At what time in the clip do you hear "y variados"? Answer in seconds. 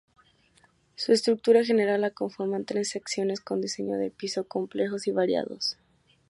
5.05-5.77